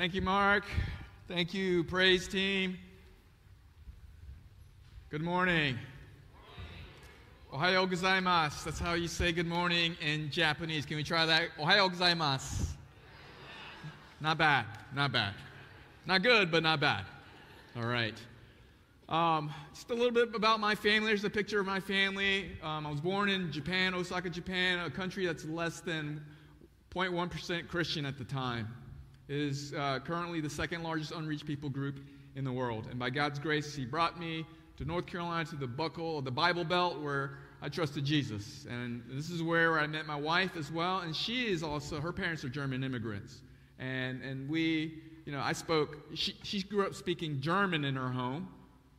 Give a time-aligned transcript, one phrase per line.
[0.00, 0.64] Thank you, Mark.
[1.28, 2.78] Thank you, praise team.
[5.10, 5.78] Good morning.
[7.52, 8.64] Ohayo gozaimasu.
[8.64, 10.86] That's how you say good morning in Japanese.
[10.86, 11.50] Can we try that?
[11.58, 12.68] Ohayo gozaimasu.
[14.22, 14.64] Not bad.
[14.94, 15.34] Not bad.
[16.06, 17.04] Not good, but not bad.
[17.76, 18.18] All right.
[19.10, 21.08] Um, just a little bit about my family.
[21.08, 22.52] There's a picture of my family.
[22.62, 26.24] Um, I was born in Japan, Osaka, Japan, a country that's less than
[26.94, 28.66] 0.1% Christian at the time.
[29.32, 32.00] Is uh, currently the second largest unreached people group
[32.34, 32.88] in the world.
[32.90, 34.44] And by God's grace, He brought me
[34.76, 38.66] to North Carolina to the buckle of the Bible Belt where I trusted Jesus.
[38.68, 40.98] And this is where I met my wife as well.
[40.98, 43.42] And she is also, her parents are German immigrants.
[43.78, 48.08] And, and we, you know, I spoke, she, she grew up speaking German in her
[48.08, 48.48] home.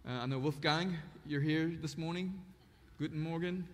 [0.08, 2.34] Uh, I know Wolfgang, you're here this morning.
[3.00, 3.68] Guten Morgen.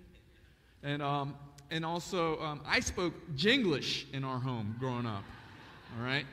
[0.81, 1.35] And, um,
[1.69, 5.23] and also, um, I spoke Jinglish in our home growing up.
[5.97, 6.25] All right?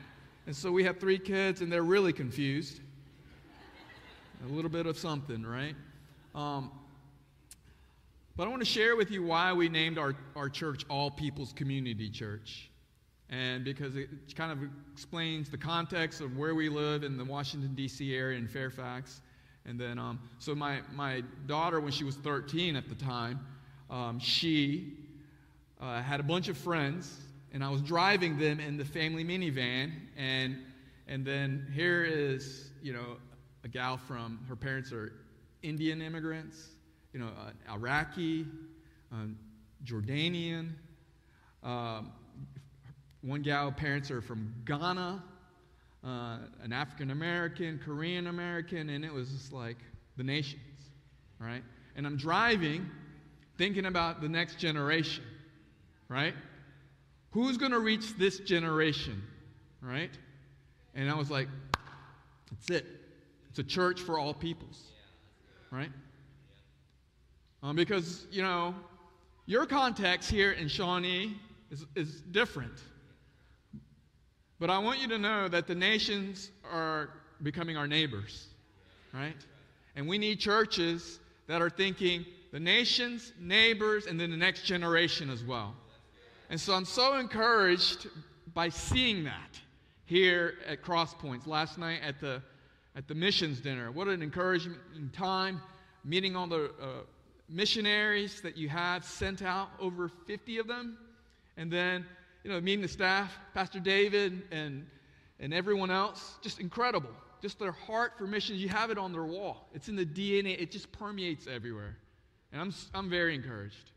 [0.47, 2.79] And so we have three kids, and they're really confused.
[4.45, 5.75] A little bit of something, right?
[6.35, 6.69] Um,
[8.35, 11.51] but I want to share with you why we named our, our church All People's
[11.53, 12.69] Community Church.
[13.29, 14.59] And because it kind of
[14.93, 18.15] explains the context of where we live in the Washington, D.C.
[18.15, 19.21] area in Fairfax.
[19.65, 23.39] And then, um, so my, my daughter, when she was 13 at the time,
[23.89, 24.93] um, she
[25.81, 27.19] uh, had a bunch of friends,
[27.55, 29.93] and I was driving them in the family minivan.
[30.17, 30.57] And,
[31.07, 33.15] and then here is, you know,
[33.63, 35.13] a gal from, her parents are
[35.63, 36.57] Indian immigrants,
[37.13, 38.45] you know, uh, Iraqi,
[39.09, 39.39] um,
[39.85, 40.71] Jordanian.
[41.63, 42.11] Um,
[43.21, 45.23] one gal, parents are from Ghana
[46.05, 49.77] uh, an African American, Korean American, and it was just like
[50.17, 50.61] the nations,
[51.39, 51.63] right?
[51.95, 52.89] And I'm driving
[53.57, 55.23] thinking about the next generation,
[56.09, 56.35] right?
[57.35, 59.21] Who's going to reach this generation,
[59.81, 60.09] right?
[60.93, 61.49] And I was like,
[62.49, 62.85] that's it.
[63.49, 64.81] It's a church for all peoples,
[65.69, 65.89] right?
[67.61, 68.73] Um, because, you know,
[69.47, 71.35] your context here in Shawnee
[71.71, 72.79] is, is different.
[74.57, 77.09] But I want you to know that the nations are
[77.43, 78.47] becoming our neighbors,
[79.13, 79.35] right?
[79.97, 85.29] And we need churches that are thinking the nations, neighbors, and then the next generation
[85.29, 85.75] as well.
[86.49, 88.07] And so I'm so encouraged
[88.53, 89.59] by seeing that
[90.05, 92.41] here at Crosspoints last night at the
[92.95, 93.91] at the missions dinner.
[93.91, 94.75] What an encouraging
[95.11, 95.61] time
[96.05, 96.87] meeting all the uh,
[97.49, 100.97] missionaries that you have sent out, over 50 of them,
[101.57, 102.05] and then
[102.43, 104.85] you know, meeting the staff, Pastor David and,
[105.39, 107.09] and everyone else, just incredible.
[107.41, 109.67] Just their heart for missions, you have it on their wall.
[109.73, 111.97] It's in the DNA, it just permeates everywhere.
[112.51, 113.91] And I'm, I'm very encouraged.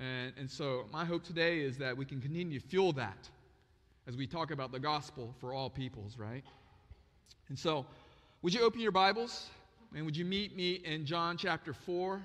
[0.00, 3.28] And, and so, my hope today is that we can continue to fuel that
[4.08, 6.42] as we talk about the gospel for all peoples, right?
[7.50, 7.84] And so,
[8.40, 9.50] would you open your Bibles
[9.94, 12.22] and would you meet me in John chapter 4?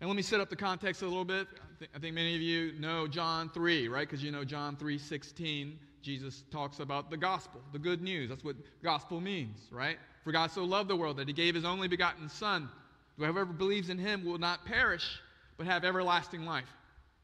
[0.00, 1.48] And let me set up the context a little bit.
[1.50, 4.08] I think, I think many of you know John 3, right?
[4.08, 8.28] Because you know John 3 16, Jesus talks about the gospel, the good news.
[8.28, 9.98] That's what gospel means, right?
[10.22, 12.68] For God so loved the world that he gave his only begotten Son.
[13.16, 15.20] Whoever believes in him will not perish,
[15.56, 16.68] but have everlasting life.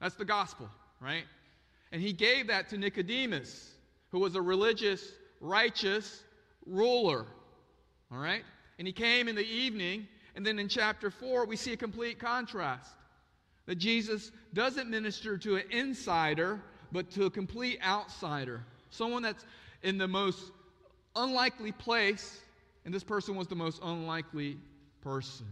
[0.00, 0.68] That's the gospel,
[1.00, 1.24] right?
[1.92, 3.72] And he gave that to Nicodemus,
[4.10, 6.22] who was a religious, righteous
[6.66, 7.26] ruler,
[8.10, 8.44] all right?
[8.78, 12.18] And he came in the evening and then in chapter 4, we see a complete
[12.18, 12.90] contrast
[13.66, 16.60] that Jesus doesn't minister to an insider,
[16.90, 19.44] but to a complete outsider, someone that's
[19.82, 20.52] in the most
[21.16, 22.40] unlikely place,
[22.84, 24.56] and this person was the most unlikely
[25.02, 25.46] person.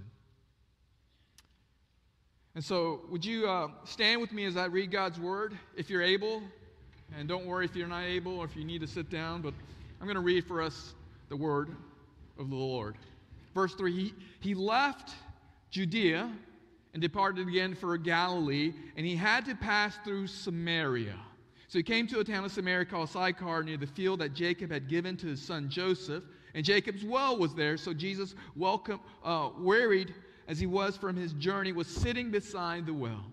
[2.55, 6.03] And so, would you uh, stand with me as I read God's word, if you're
[6.03, 6.43] able?
[7.17, 9.55] And don't worry if you're not able or if you need to sit down, but
[10.01, 10.95] I'm going to read for us
[11.29, 11.77] the word
[12.39, 12.97] of the Lord.
[13.55, 15.11] Verse 3 he, he left
[15.71, 16.31] Judea
[16.93, 21.17] and departed again for Galilee, and he had to pass through Samaria.
[21.69, 24.73] So he came to a town of Samaria called Sychar near the field that Jacob
[24.73, 26.25] had given to his son Joseph.
[26.53, 30.13] And Jacob's well was there, so Jesus, welcome, uh, wearied
[30.51, 33.25] as he was from his journey, was sitting beside the well.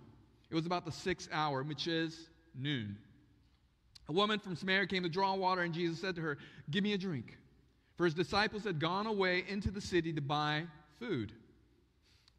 [0.49, 2.95] It was about the sixth hour, which is noon.
[4.07, 6.37] A woman from Samaria came to draw water, and Jesus said to her,
[6.69, 7.37] Give me a drink
[7.97, 10.63] for his disciples had gone away into the city to buy
[10.99, 11.33] food.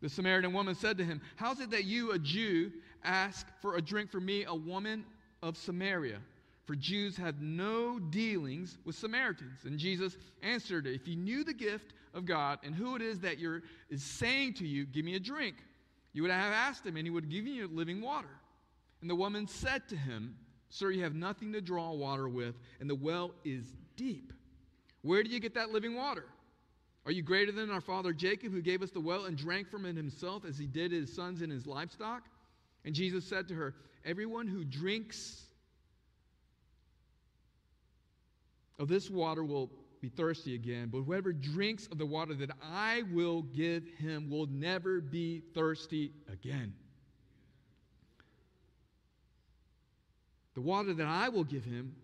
[0.00, 2.70] The Samaritan woman said to him, How is it that you, a Jew,
[3.02, 5.04] ask for a drink for me, a woman
[5.42, 6.20] of Samaria?
[6.66, 9.64] For Jews have no dealings with Samaritans.
[9.64, 13.38] And Jesus answered, If you knew the gift of God and who it is that
[13.38, 15.56] you're, is saying to you, Give me a drink,
[16.12, 18.28] you would have asked him, and he would have given you living water.
[19.00, 20.36] And the woman said to him,
[20.68, 23.64] Sir, you have nothing to draw water with, and the well is
[23.96, 24.34] deep.
[25.00, 26.26] Where do you get that living water?
[27.06, 29.86] Are you greater than our father Jacob, who gave us the well and drank from
[29.86, 32.24] it himself, as he did his sons and his livestock?
[32.84, 33.74] And Jesus said to her,
[34.04, 35.42] Everyone who drinks
[38.78, 43.02] of this water will be thirsty again, but whoever drinks of the water that I
[43.12, 46.72] will give him will never be thirsty again.
[50.54, 51.94] The water that I will give him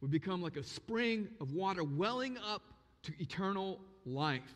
[0.00, 2.62] will become like a spring of water welling up
[3.04, 4.54] to eternal life.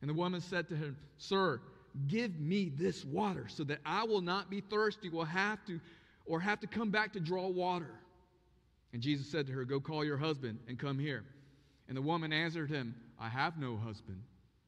[0.00, 1.60] And the woman said to him, Sir,
[2.06, 5.80] give me this water so that I will not be thirsty, will have to,
[6.26, 7.90] or have to come back to draw water.
[8.92, 11.24] And Jesus said to her, Go call your husband and come here.
[11.90, 14.22] And the woman answered him, I have no husband.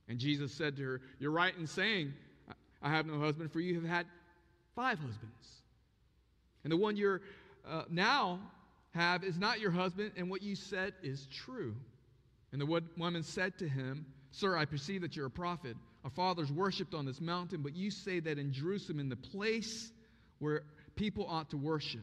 [0.09, 2.15] And Jesus said to her, You're right in saying,
[2.83, 4.07] I have no husband, for you have had
[4.75, 5.63] five husbands.
[6.65, 7.21] And the one you're
[7.65, 8.41] uh, now
[8.97, 11.77] have is not your husband, and what you said is true.
[12.51, 15.77] And the woman said to him, Sir, I perceive that you're a prophet.
[16.03, 19.93] Our fathers worshipped on this mountain, but you say that in Jerusalem, in the place
[20.41, 20.65] where
[20.97, 22.03] people ought to worship.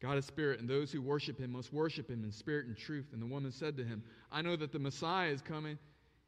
[0.00, 3.06] God is spirit, and those who worship him must worship him in spirit and truth.
[3.12, 5.76] And the woman said to him, I know that the Messiah is coming.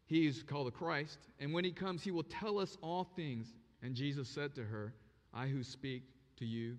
[0.07, 1.19] He is called the Christ.
[1.39, 3.55] And when he comes, he will tell us all things.
[3.83, 4.93] And Jesus said to her,
[5.33, 6.03] I who speak
[6.39, 6.77] to you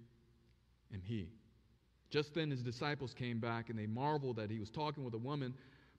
[0.93, 1.29] am he.
[2.09, 5.19] Just then his disciples came back, and they marveled that he was talking with a
[5.19, 5.53] woman.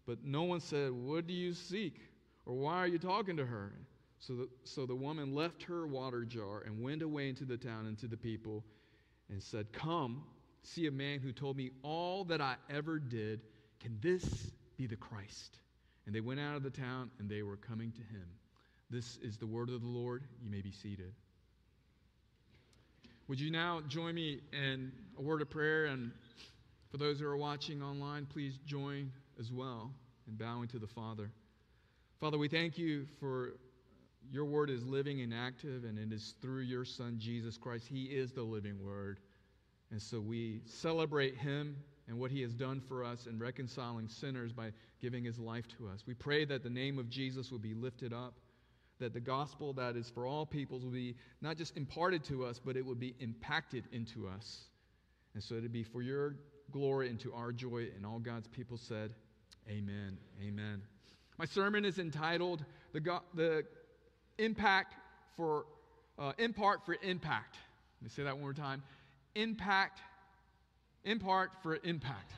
[0.07, 2.01] But no one said, What do you seek?
[2.45, 3.73] Or why are you talking to her?
[4.19, 7.87] So the, so the woman left her water jar and went away into the town
[7.87, 8.63] and to the people
[9.31, 10.23] and said, Come
[10.63, 13.41] see a man who told me all that I ever did.
[13.81, 14.25] Can this
[14.77, 15.59] be the Christ?
[16.07, 18.27] And they went out of the town and they were coming to him.
[18.91, 20.25] This is the word of the Lord.
[20.43, 21.13] You may be seated.
[23.29, 25.87] Would you now join me in a word of prayer?
[25.87, 26.13] And
[26.91, 29.11] for those who are watching online, please join
[29.41, 29.93] as well
[30.29, 31.31] in bowing to the Father.
[32.21, 33.55] Father, we thank you for
[34.31, 37.87] your word is living and active, and it is through your Son, Jesus Christ.
[37.87, 39.21] He is the living word.
[39.93, 41.77] And so we celebrate him
[42.09, 45.87] and what he has done for us in reconciling sinners by giving his life to
[45.87, 46.03] us.
[46.07, 48.35] We pray that the name of Jesus will be lifted up,
[49.01, 52.59] that the gospel that is for all peoples will be not just imparted to us,
[52.59, 54.63] but it will be impacted into us.
[55.35, 56.37] And so it'd be for your
[56.71, 57.89] glory and to our joy.
[57.95, 59.13] And all God's people said,
[59.69, 60.17] Amen.
[60.43, 60.81] Amen.
[61.39, 62.65] My sermon is entitled
[62.95, 63.65] The, Go- the
[64.39, 64.95] Impact
[65.37, 65.67] for
[66.19, 67.57] uh, Impart for Impact.
[68.01, 68.83] Let me say that one more time
[69.35, 70.01] impact,
[71.05, 72.33] impart for impact.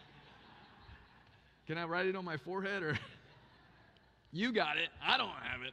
[1.67, 2.99] Can I write it on my forehead or?
[4.33, 4.89] you got it.
[5.03, 5.73] I don't have it.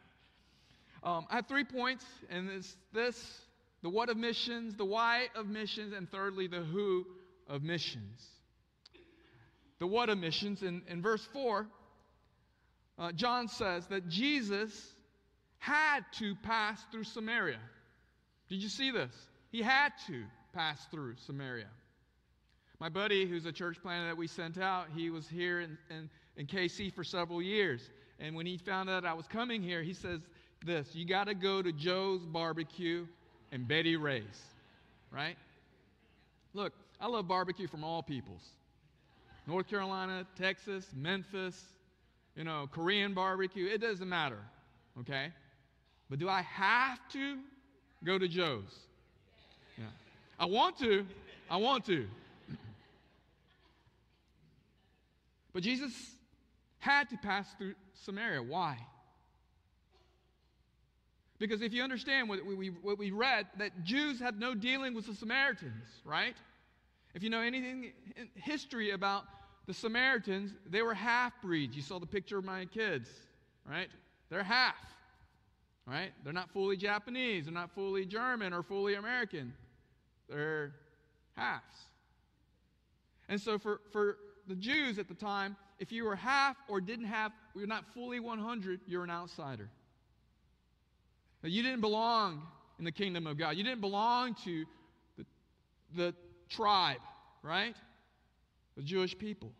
[1.03, 3.41] Um, I have three points, and it's this
[3.81, 7.05] the what of missions, the why of missions, and thirdly, the who
[7.47, 8.23] of missions.
[9.79, 11.65] The what of missions, in, in verse 4,
[12.99, 14.93] uh, John says that Jesus
[15.57, 17.59] had to pass through Samaria.
[18.49, 19.11] Did you see this?
[19.51, 21.67] He had to pass through Samaria.
[22.79, 26.09] My buddy, who's a church planter that we sent out, he was here in, in,
[26.35, 27.89] in KC for several years.
[28.19, 30.21] And when he found out I was coming here, he says
[30.65, 33.05] this You got to go to Joe's Barbecue
[33.51, 34.41] and Betty Rae's,
[35.11, 35.35] right?
[36.53, 38.41] Look, I love barbecue from all peoples
[39.47, 41.61] North Carolina, Texas, Memphis,
[42.35, 43.67] you know, Korean barbecue.
[43.67, 44.39] It doesn't matter,
[44.99, 45.29] okay?
[46.09, 47.37] But do I have to
[48.03, 48.87] go to Joe's?
[50.41, 51.05] I want to.
[51.51, 52.07] I want to.
[55.53, 55.93] But Jesus
[56.79, 58.41] had to pass through Samaria.
[58.41, 58.79] Why?
[61.37, 65.05] Because if you understand what we, what we read, that Jews had no dealing with
[65.05, 66.35] the Samaritans, right?
[67.13, 69.25] If you know anything in history about
[69.67, 71.75] the Samaritans, they were half breeds.
[71.75, 73.09] You saw the picture of my kids,
[73.69, 73.89] right?
[74.29, 74.75] They're half,
[75.85, 76.11] right?
[76.23, 79.53] They're not fully Japanese, they're not fully German or fully American.
[80.31, 80.73] They're
[81.35, 81.63] halves.
[83.27, 87.05] And so for, for the Jews at the time, if you were half or didn't
[87.05, 89.69] have, you're not fully 100, you're an outsider.
[91.43, 92.43] You didn't belong
[92.77, 93.57] in the kingdom of God.
[93.57, 94.65] You didn't belong to
[95.17, 95.25] the,
[95.95, 96.15] the
[96.49, 97.01] tribe,
[97.41, 97.75] right?
[98.77, 99.51] The Jewish people.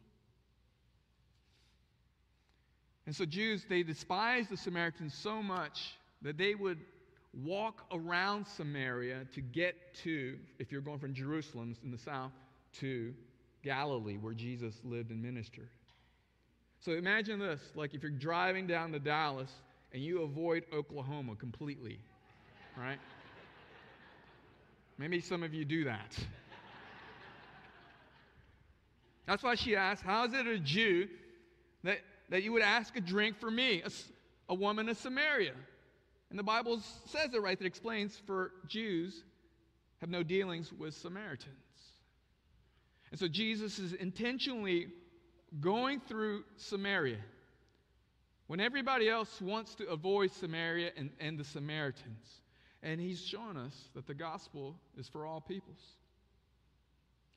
[3.07, 6.77] And so, Jews, they despised the Samaritans so much that they would
[7.33, 12.31] walk around Samaria to get to, if you're going from Jerusalem in the south,
[12.79, 13.13] to
[13.63, 15.69] Galilee, where Jesus lived and ministered.
[16.79, 19.51] So imagine this like if you're driving down to Dallas
[19.93, 22.00] and you avoid Oklahoma completely,
[22.77, 23.00] right?
[24.97, 26.17] Maybe some of you do that.
[29.27, 31.07] That's why she asked, How is it a Jew
[31.83, 33.91] that, that you would ask a drink for me, a,
[34.50, 35.53] a woman of Samaria?
[36.31, 39.23] And the Bible says it right that explains for Jews
[40.00, 41.51] have no dealings with Samaritans.
[43.11, 44.88] And so Jesus is intentionally
[45.59, 47.19] going through Samaria
[48.47, 52.41] when everybody else wants to avoid Samaria and, and the Samaritans.
[52.81, 55.81] And he's showing us that the gospel is for all peoples.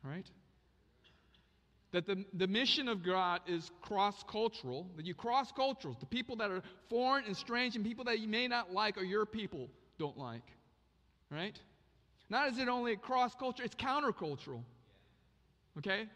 [0.04, 0.26] All right?
[1.94, 5.96] That the, the mission of God is cross cultural, that you cross cultural.
[6.00, 6.60] The people that are
[6.90, 10.42] foreign and strange and people that you may not like or your people don't like.
[11.30, 11.56] Right?
[12.28, 14.64] Not is it only cross culture, it's countercultural.
[15.78, 16.08] Okay?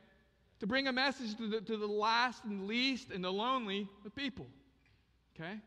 [0.59, 4.11] To bring a message to the, to the last and least and the lonely the
[4.11, 4.49] people.
[5.37, 5.61] Okay?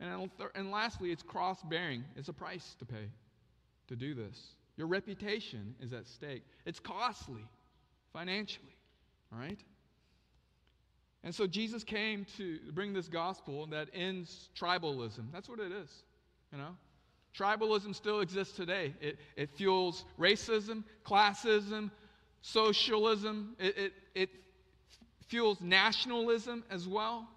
[0.00, 2.02] And, and lastly, it's cross bearing.
[2.16, 3.08] It's a price to pay
[3.86, 4.48] to do this.
[4.76, 7.46] Your reputation is at stake, it's costly
[8.12, 8.75] financially.
[9.32, 9.58] All right?
[11.24, 15.32] And so Jesus came to bring this gospel that ends tribalism.
[15.32, 15.90] That's what it is,
[16.52, 16.76] you know?
[17.36, 18.94] Tribalism still exists today.
[19.00, 21.90] It, it fuels racism, classism,
[22.40, 23.56] socialism.
[23.58, 24.30] It, it, it
[25.26, 27.28] fuels nationalism as well.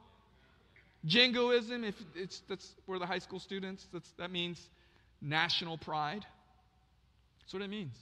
[1.06, 4.70] Jingoism, if it's, that's where the high school students, that's, that means
[5.22, 6.26] national pride.
[7.42, 7.96] That's what it means.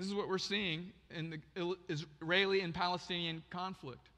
[0.00, 4.08] This is what we're seeing in the Israeli and Palestinian conflict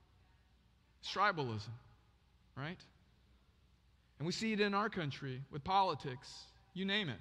[1.04, 1.72] tribalism,
[2.56, 2.78] right?
[4.20, 6.32] And we see it in our country with politics,
[6.72, 7.18] you name it.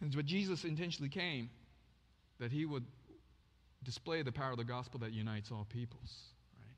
[0.00, 1.50] And but Jesus intentionally came
[2.38, 2.84] that he would
[3.82, 6.20] display the power of the gospel that unites all peoples.
[6.60, 6.76] Right?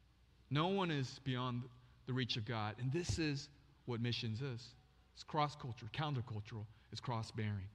[0.49, 1.64] No one is beyond
[2.07, 2.76] the reach of God.
[2.81, 3.50] And this is
[3.85, 4.69] what missions is.
[5.12, 7.69] It's cross cultural, countercultural, it's cross bearing.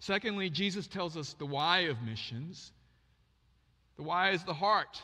[0.00, 2.72] Secondly, Jesus tells us the why of missions.
[3.96, 5.00] The why is the heart,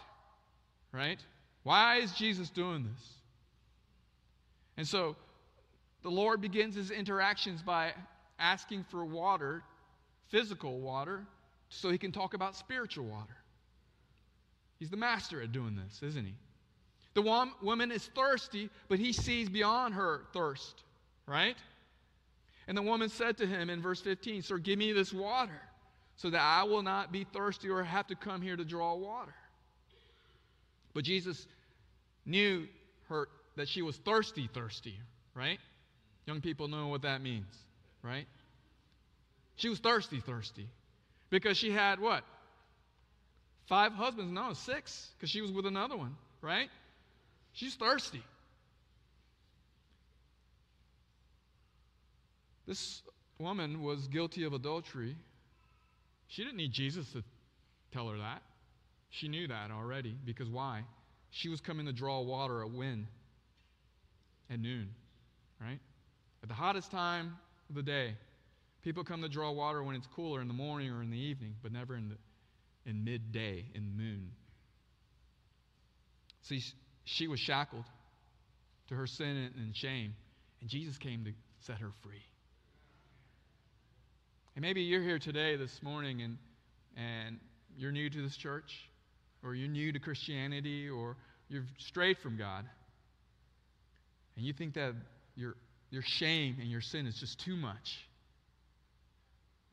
[0.92, 1.18] right?
[1.62, 3.08] Why is Jesus doing this?
[4.76, 5.16] And so
[6.02, 7.92] the Lord begins his interactions by
[8.38, 9.62] asking for water,
[10.28, 11.26] physical water,
[11.68, 13.36] so he can talk about spiritual water.
[14.78, 16.34] He's the master at doing this, isn't he?
[17.14, 17.22] The
[17.62, 20.82] woman is thirsty, but he sees beyond her thirst,
[21.26, 21.56] right?
[22.70, 25.60] And the woman said to him in verse 15, Sir, give me this water
[26.14, 29.34] so that I will not be thirsty or have to come here to draw water.
[30.94, 31.48] But Jesus
[32.24, 32.68] knew
[33.08, 34.94] her that she was thirsty, thirsty,
[35.34, 35.58] right?
[36.26, 37.52] Young people know what that means,
[38.04, 38.28] right?
[39.56, 40.68] She was thirsty, thirsty.
[41.28, 42.22] Because she had what?
[43.68, 44.30] Five husbands?
[44.30, 46.68] No, six, because she was with another one, right?
[47.52, 48.22] She's thirsty.
[52.70, 53.02] This
[53.40, 55.16] woman was guilty of adultery.
[56.28, 57.24] She didn't need Jesus to
[57.92, 58.42] tell her that.
[59.08, 60.84] She knew that already because why?
[61.30, 63.08] She was coming to draw water at when?
[64.48, 64.90] At noon,
[65.60, 65.80] right?
[66.44, 67.36] At the hottest time
[67.70, 68.14] of the day.
[68.82, 71.56] People come to draw water when it's cooler in the morning or in the evening,
[71.64, 74.30] but never in, the, in midday, in the moon.
[76.42, 76.62] See,
[77.02, 77.86] she was shackled
[78.90, 80.14] to her sin and shame,
[80.60, 82.29] and Jesus came to set her free.
[84.56, 86.36] And maybe you're here today, this morning, and,
[86.96, 87.38] and
[87.76, 88.70] you're new to this church,
[89.44, 91.16] or you're new to Christianity, or
[91.48, 92.64] you've strayed from God.
[94.36, 94.94] And you think that
[95.36, 95.54] your,
[95.90, 98.08] your shame and your sin is just too much.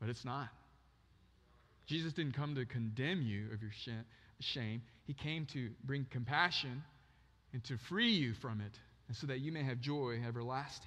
[0.00, 0.48] But it's not.
[1.86, 3.72] Jesus didn't come to condemn you of your
[4.40, 6.82] shame, He came to bring compassion
[7.52, 10.86] and to free you from it, and so that you may have joy everlasting.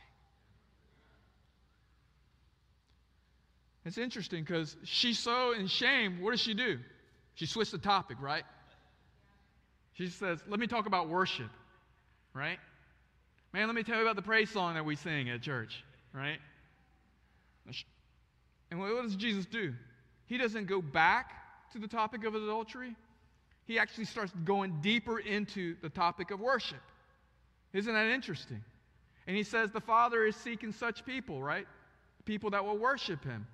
[3.86, 6.22] It's interesting because she's so in shame.
[6.22, 6.80] What does she do?
[7.36, 8.44] She switched the topic, right?
[9.94, 11.50] She says, Let me talk about worship,
[12.34, 12.60] right?
[13.54, 15.84] Man, let me tell you about the praise song that we sing at church,
[16.14, 16.40] right?
[18.70, 19.74] And what does Jesus do?
[20.28, 21.34] He doesn't go back
[21.74, 22.96] to the topic of adultery,
[23.66, 26.82] he actually starts going deeper into the topic of worship.
[27.74, 28.62] Isn't that interesting?
[29.28, 31.66] And he says the Father is seeking such people, right?
[32.26, 33.48] People that will worship him.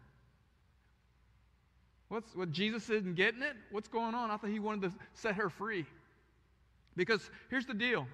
[2.10, 3.56] What's what Jesus isn't getting it?
[3.72, 4.32] What's going on?
[4.32, 5.86] I thought he wanted to set her free.
[6.96, 8.08] Because here's the deal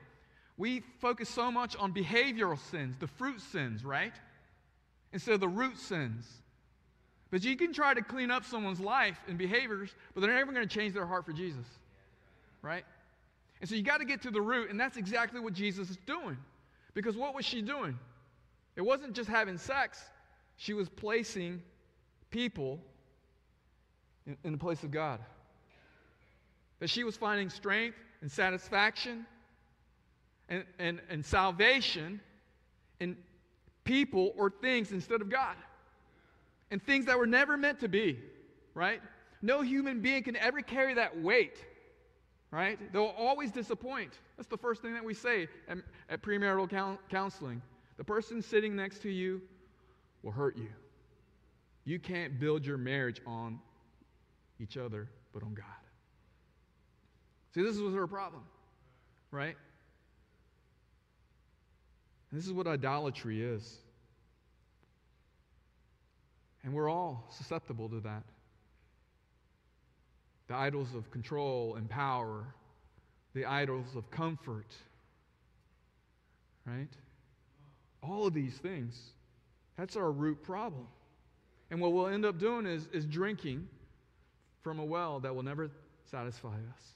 [0.57, 4.13] we focus so much on behavioral sins, the fruit sins, right?
[5.11, 6.27] Instead of the root sins.
[7.31, 10.67] But you can try to clean up someone's life and behaviors, but they're never going
[10.67, 11.65] to change their heart for Jesus,
[12.61, 12.85] right?
[13.59, 15.97] And so you got to get to the root, and that's exactly what Jesus is
[16.05, 16.37] doing.
[16.93, 17.97] Because what was she doing?
[18.75, 19.99] It wasn't just having sex,
[20.57, 21.63] she was placing
[22.29, 22.79] people
[24.27, 25.19] in, in the place of God.
[26.79, 29.25] That she was finding strength and satisfaction
[30.49, 32.19] and, and, and salvation
[32.99, 33.17] in
[33.83, 35.55] people or things instead of God.
[36.71, 38.19] And things that were never meant to be,
[38.73, 39.01] right?
[39.41, 41.63] No human being can ever carry that weight,
[42.49, 42.79] right?
[42.91, 44.19] They'll always disappoint.
[44.37, 45.77] That's the first thing that we say at,
[46.09, 47.61] at premarital counseling.
[47.97, 49.41] The person sitting next to you
[50.23, 50.69] will hurt you.
[51.85, 53.59] You can't build your marriage on
[54.59, 55.65] each other, but on God.
[57.53, 58.43] See, this was her problem,
[59.31, 59.55] right?
[62.31, 63.77] And this is what idolatry is.
[66.63, 68.23] And we're all susceptible to that.
[70.47, 72.45] The idols of control and power,
[73.33, 74.73] the idols of comfort,
[76.65, 76.89] right?
[78.01, 78.99] All of these things.
[79.77, 80.87] That's our root problem.
[81.69, 83.67] And what we'll end up doing is, is drinking
[84.63, 85.69] from a well that will never
[86.09, 86.93] satisfy us.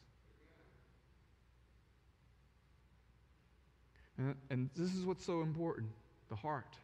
[4.18, 5.90] And, and this is what's so important
[6.30, 6.76] the heart.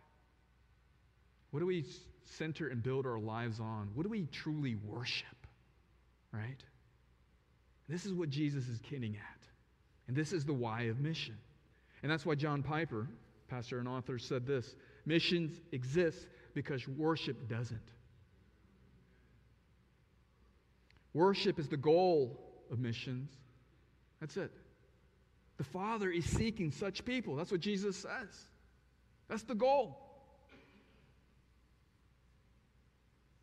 [1.52, 1.86] What do we
[2.38, 3.90] center and build our lives on?
[3.94, 5.28] What do we truly worship?
[6.32, 6.64] Right?
[7.90, 9.44] This is what Jesus is kidding at.
[10.08, 11.38] And this is the why of mission.
[12.02, 13.08] And that's why John Piper,
[13.50, 14.76] pastor and author, said this
[15.06, 17.92] missions exist because worship doesn't.
[21.14, 22.40] Worship is the goal
[22.72, 23.30] of missions.
[24.20, 24.52] That's it.
[25.58, 27.36] The Father is seeking such people.
[27.36, 28.48] That's what Jesus says.
[29.30, 30.00] That's the goal.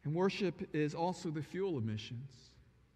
[0.05, 2.31] And worship is also the fuel of missions.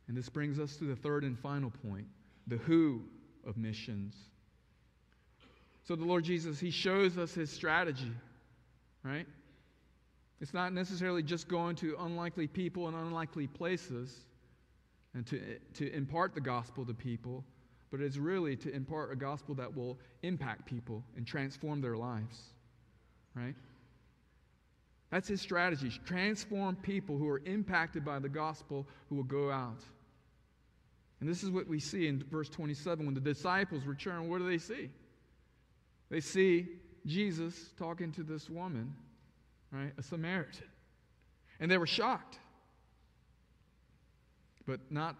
[0.08, 2.06] And this brings us to the third and final point
[2.46, 3.02] the who
[3.46, 4.14] of missions.
[5.86, 8.12] So the Lord Jesus, He shows us His strategy,
[9.02, 9.26] right?
[10.40, 14.24] It's not necessarily just going to unlikely people and unlikely places
[15.14, 15.40] and to,
[15.74, 17.44] to impart the gospel to people,
[17.90, 22.42] but it's really to impart a gospel that will impact people and transform their lives,
[23.34, 23.54] right?
[25.10, 25.92] That's his strategy.
[26.04, 29.80] Transform people who are impacted by the gospel who will go out.
[31.20, 33.06] And this is what we see in verse 27.
[33.06, 34.90] When the disciples return, what do they see?
[36.10, 36.66] They see
[37.06, 38.92] Jesus talking to this woman,
[39.70, 39.92] right?
[39.96, 40.66] A Samaritan.
[41.60, 42.40] And they were shocked.
[44.66, 45.16] But not,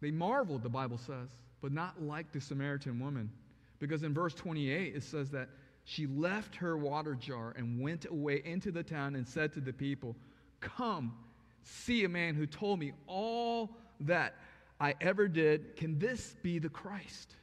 [0.00, 1.28] they marveled, the Bible says
[1.62, 3.30] but not like the Samaritan woman.
[3.78, 5.48] Because in verse 28, it says that
[5.84, 9.72] she left her water jar and went away into the town and said to the
[9.72, 10.14] people,
[10.60, 11.14] Come,
[11.62, 14.34] see a man who told me all that
[14.78, 15.76] I ever did.
[15.76, 17.34] Can this be the Christ?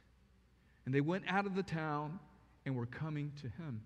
[0.86, 2.20] And they went out of the town
[2.66, 3.82] and were coming to him.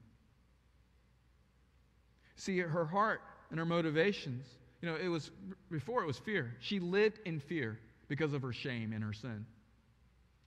[2.35, 4.45] See, her heart and her motivations,
[4.83, 5.31] you know, it was
[5.71, 6.51] before it was fear.
[6.59, 9.45] She lived in fear because of her shame and her sin.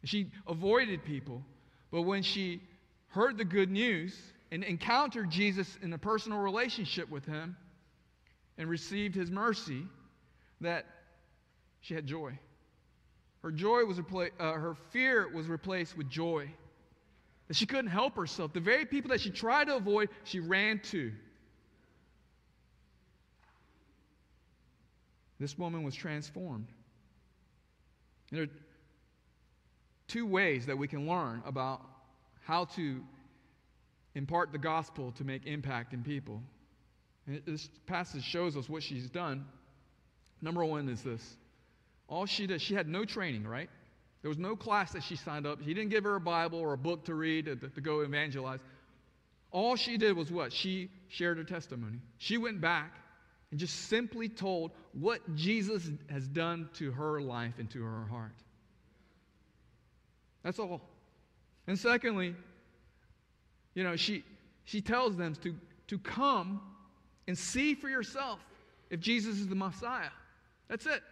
[0.04, 1.42] She avoided people.
[1.90, 2.60] But when she
[3.08, 4.14] heard the good news
[4.52, 7.56] and encountered Jesus in a personal relationship with him
[8.58, 9.84] and received his mercy,
[10.60, 10.84] that
[11.80, 12.38] she had joy.
[13.42, 16.50] Her joy was repla- uh, her fear was replaced with joy.
[17.48, 18.52] That she couldn't help herself.
[18.52, 21.12] The very people that she tried to avoid, she ran to.
[25.38, 26.68] This woman was transformed.
[28.30, 28.46] And there,
[30.08, 31.80] two ways that we can learn about
[32.44, 33.00] how to
[34.14, 36.42] impart the gospel to make impact in people.
[37.26, 39.44] And this passage shows us what she's done.
[40.40, 41.36] Number one is this
[42.08, 43.68] all she did, she had no training, right?
[44.22, 45.60] There was no class that she signed up.
[45.60, 48.60] He didn't give her a Bible or a book to read to, to go evangelize.
[49.50, 50.52] All she did was what?
[50.52, 51.98] She shared her testimony.
[52.18, 52.92] She went back
[53.50, 58.34] and just simply told what Jesus has done to her life and to her heart.
[60.42, 60.80] That's all.
[61.66, 62.34] And secondly,
[63.74, 64.24] you know, she,
[64.64, 65.54] she tells them to,
[65.88, 66.60] to come
[67.28, 68.40] and see for yourself
[68.90, 70.10] if Jesus is the Messiah.
[70.68, 71.02] That's it.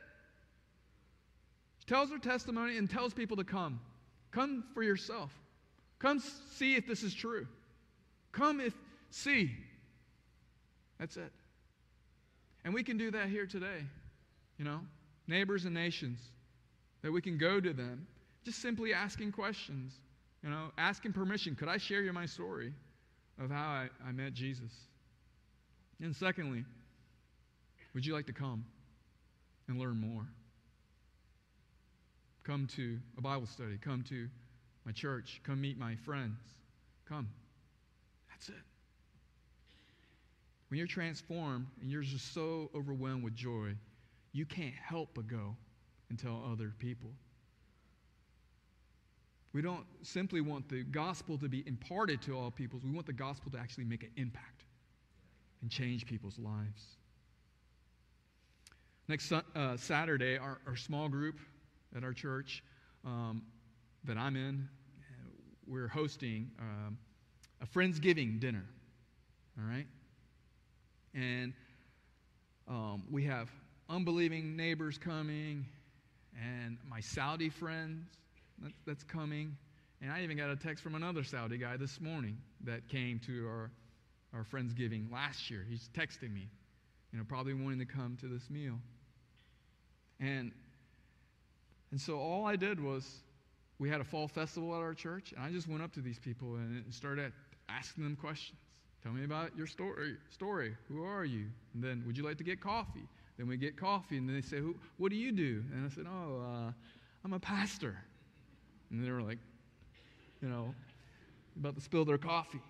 [1.81, 3.81] She tells her testimony and tells people to come.
[4.31, 5.33] Come for yourself.
[5.99, 6.21] Come
[6.53, 7.47] see if this is true.
[8.33, 8.75] Come if
[9.11, 9.51] see.
[10.99, 11.33] That's it.
[12.65, 13.85] And we can do that here today.
[14.59, 14.81] You know,
[15.27, 16.19] neighbors and nations,
[17.03, 18.07] that we can go to them
[18.45, 19.93] just simply asking questions,
[20.43, 21.55] you know, asking permission.
[21.55, 22.73] Could I share you my story
[23.39, 24.73] of how I, I met Jesus?
[26.01, 26.65] And secondly,
[27.95, 28.65] would you like to come
[29.69, 30.27] and learn more?
[32.45, 33.79] Come to a Bible study.
[33.83, 34.29] Come to
[34.85, 35.41] my church.
[35.45, 36.39] Come meet my friends.
[37.09, 37.29] Come.
[38.31, 38.55] That's it.
[40.75, 43.77] When you're transformed and you're just so overwhelmed with joy,
[44.33, 45.55] you can't help but go
[46.11, 47.11] and tell other people.
[49.53, 52.83] We don't simply want the gospel to be imparted to all peoples.
[52.83, 54.65] We want the gospel to actually make an impact
[55.63, 56.97] and change people's lives.
[59.07, 61.39] Next uh, Saturday, our, our, small group
[61.97, 62.65] at our church
[63.05, 63.43] um,
[64.03, 64.69] that I'm in,
[65.69, 66.99] we're hosting um,
[67.63, 68.65] a Friendsgiving dinner.
[69.57, 69.87] All right?
[71.15, 71.53] And
[72.69, 73.49] um, we have
[73.89, 75.67] unbelieving neighbors coming,
[76.43, 78.07] and my Saudi friends
[78.87, 79.57] that's coming.
[80.01, 83.47] And I even got a text from another Saudi guy this morning that came to
[83.47, 83.71] our,
[84.35, 85.65] our Friendsgiving last year.
[85.69, 86.49] He's texting me,
[87.13, 88.79] you know, probably wanting to come to this meal.
[90.21, 90.53] And,
[91.91, 93.09] and so all I did was,
[93.79, 96.19] we had a fall festival at our church, and I just went up to these
[96.19, 97.33] people and started
[97.69, 98.59] asking them questions.
[99.05, 100.17] Tell me about your story.
[100.31, 100.75] Story.
[100.89, 101.47] Who are you?
[101.75, 103.07] And then, would you like to get coffee?
[103.39, 104.61] Then we get coffee, and then they say,
[104.97, 106.73] "What do you do?" And I said, "Oh, uh,
[107.25, 107.97] I'm a pastor."
[108.91, 109.39] And they were like,
[110.45, 110.75] you know,
[111.59, 112.61] about to spill their coffee.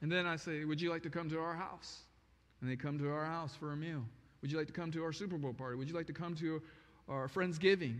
[0.00, 1.98] And then I say, Would you like to come to our house?
[2.60, 4.04] And they come to our house for a meal.
[4.40, 5.76] Would you like to come to our Super Bowl party?
[5.76, 6.62] Would you like to come to
[7.08, 7.96] our Friendsgiving?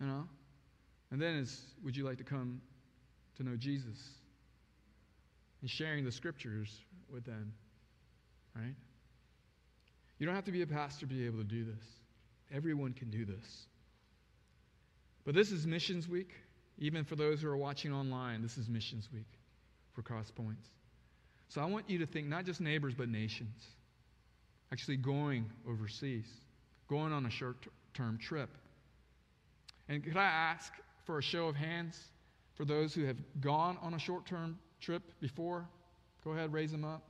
[0.00, 0.28] You know?
[1.10, 2.60] And then is, Would you like to come
[3.36, 3.98] to know Jesus?
[5.64, 6.78] And sharing the scriptures
[7.10, 7.54] with them.
[8.54, 8.74] Right?
[10.18, 11.82] You don't have to be a pastor to be able to do this.
[12.54, 13.64] Everyone can do this.
[15.24, 16.32] But this is Missions Week.
[16.76, 19.24] Even for those who are watching online, this is Missions Week
[19.94, 20.68] for Crosspoints.
[21.48, 23.64] So I want you to think not just neighbors, but nations.
[24.70, 26.26] Actually, going overseas,
[26.88, 27.56] going on a short
[27.94, 28.50] term trip.
[29.88, 30.74] And could I ask
[31.06, 31.98] for a show of hands
[32.52, 35.66] for those who have gone on a short term trip before?
[36.24, 37.02] Go ahead, raise them up.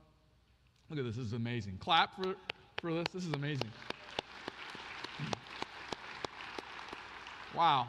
[0.89, 1.77] Look at this, this is amazing.
[1.79, 2.35] Clap for,
[2.81, 3.69] for this, this is amazing.
[5.17, 5.31] Hmm.
[7.57, 7.87] Wow.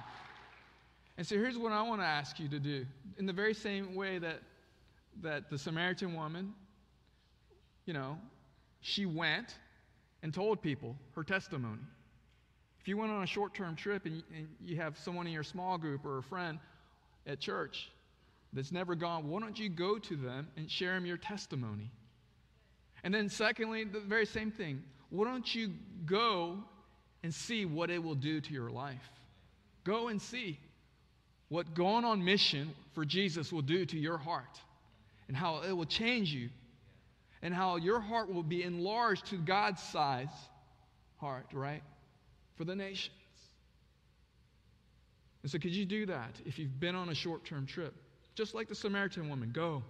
[1.18, 2.85] And so here's what I want to ask you to do.
[3.18, 4.40] In the very same way that,
[5.22, 6.53] that the Samaritan woman,
[7.87, 8.18] you know,
[8.81, 9.57] she went
[10.22, 11.83] and told people her testimony.
[12.81, 15.42] If you went on a short term trip and, and you have someone in your
[15.42, 16.59] small group or a friend
[17.27, 17.90] at church
[18.57, 21.90] that's never gone, why don't you go to them and share them your testimony?
[23.05, 24.83] And then, secondly, the very same thing.
[25.11, 26.59] Why don't you go
[27.23, 29.09] and see what it will do to your life?
[29.85, 30.59] Go and see
[31.49, 34.61] what going on mission for Jesus will do to your heart
[35.29, 36.49] and how it will change you
[37.42, 40.29] and how your heart will be enlarged to God's size
[41.19, 41.83] heart, right?
[42.57, 43.14] For the nations.
[45.42, 47.95] And so, could you do that if you've been on a short term trip?
[48.37, 49.83] Just like the Samaritan woman, go.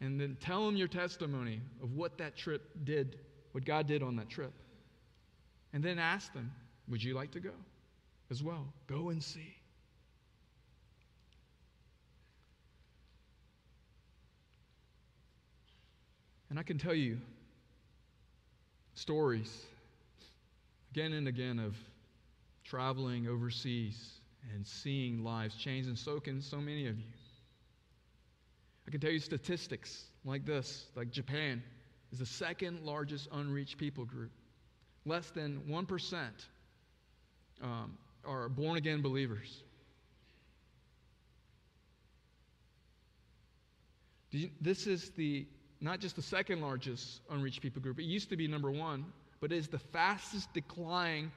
[0.00, 3.18] And then tell them your testimony of what that trip did,
[3.52, 4.52] what God did on that trip.
[5.72, 6.52] And then ask them,
[6.88, 7.52] would you like to go
[8.30, 8.66] as well?
[8.88, 9.54] Go and see.
[16.50, 17.18] And I can tell you
[18.94, 19.64] stories
[20.92, 21.74] again and again of
[22.64, 24.20] traveling overseas
[24.52, 27.04] and seeing lives change, and so can so many of you.
[28.86, 31.62] I can tell you statistics like this like Japan
[32.12, 34.30] is the second largest unreached people group.
[35.06, 36.28] Less than 1%
[37.62, 39.62] um, are born again believers.
[44.60, 45.46] This is the
[45.80, 47.98] not just the second largest unreached people group.
[48.00, 49.04] It used to be number one,
[49.40, 51.30] but it is the fastest declining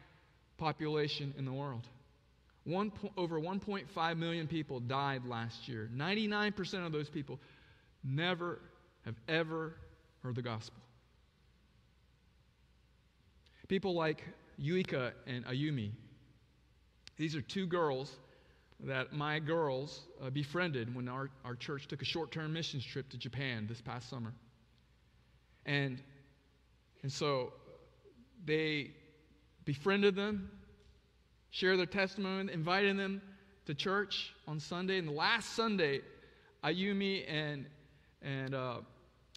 [0.58, 1.86] population in the world.
[2.67, 5.89] One, over 1.5 million people died last year.
[5.95, 7.39] 99% of those people
[8.03, 8.60] never
[9.06, 9.75] have ever
[10.21, 10.82] heard the gospel.
[13.69, 14.21] People like
[14.62, 15.91] Yuika and Ayumi,
[17.15, 18.17] these are two girls
[18.82, 23.08] that my girls uh, befriended when our, our church took a short term missions trip
[23.10, 24.34] to Japan this past summer.
[25.65, 26.01] And,
[27.01, 27.53] and so
[28.45, 28.91] they
[29.63, 30.51] befriended them,
[31.58, 33.20] shared their testimony, inviting them
[33.65, 35.00] to church on Sunday.
[35.00, 36.02] And last Sunday,
[36.63, 37.65] Ayumi and,
[38.22, 38.78] and uh,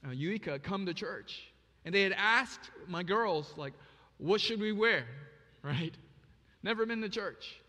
[0.05, 1.51] uh, Yuika come to church.
[1.87, 3.73] And they had asked my girls, like,
[4.19, 5.05] what should we wear?
[5.63, 5.95] Right?
[6.63, 7.61] Never been to church.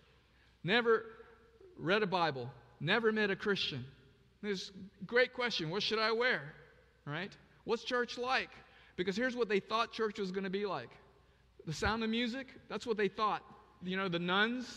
[0.64, 1.04] never
[1.78, 3.84] read a Bible, never met a Christian.
[4.42, 4.72] This
[5.06, 6.54] great question what should I wear?
[7.06, 7.36] Right?
[7.66, 8.50] What's church like?
[8.96, 10.88] Because here's what they thought church was going to be like
[11.66, 13.44] the sound of music, that's what they thought.
[13.84, 14.68] You know, the nuns,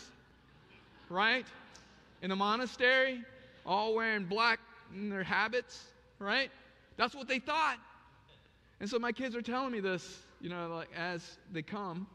[1.09, 1.45] right?
[2.21, 3.21] In the monastery,
[3.65, 4.59] all wearing black
[4.93, 5.85] in their habits,
[6.19, 6.49] right?
[6.97, 7.77] That's what they thought.
[8.79, 12.07] And so my kids are telling me this, you know, like as they come,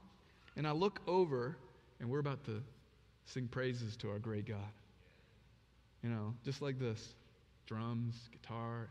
[0.56, 1.56] and I look over,
[2.00, 2.62] and we're about to
[3.24, 4.58] sing praises to our great God.
[6.02, 7.14] You know, just like this
[7.66, 8.88] drums, guitar,